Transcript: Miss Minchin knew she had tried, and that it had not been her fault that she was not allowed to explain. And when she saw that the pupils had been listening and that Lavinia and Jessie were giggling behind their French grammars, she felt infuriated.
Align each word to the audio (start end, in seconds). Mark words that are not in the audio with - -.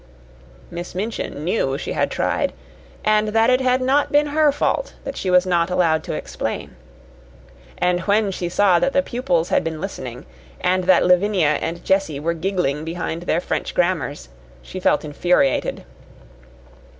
Miss 0.71 0.95
Minchin 0.95 1.43
knew 1.43 1.77
she 1.77 1.91
had 1.93 2.09
tried, 2.09 2.53
and 3.05 3.27
that 3.27 3.51
it 3.51 3.61
had 3.61 3.81
not 3.83 4.11
been 4.11 4.25
her 4.25 4.51
fault 4.51 4.95
that 5.03 5.15
she 5.15 5.29
was 5.29 5.45
not 5.45 5.69
allowed 5.69 6.03
to 6.05 6.15
explain. 6.15 6.75
And 7.77 7.99
when 7.99 8.31
she 8.31 8.49
saw 8.49 8.79
that 8.79 8.93
the 8.93 9.03
pupils 9.03 9.49
had 9.49 9.63
been 9.63 9.79
listening 9.79 10.25
and 10.59 10.85
that 10.85 11.05
Lavinia 11.05 11.59
and 11.61 11.83
Jessie 11.85 12.19
were 12.19 12.33
giggling 12.33 12.83
behind 12.83 13.21
their 13.21 13.39
French 13.39 13.75
grammars, 13.75 14.29
she 14.63 14.79
felt 14.79 15.05
infuriated. 15.05 15.83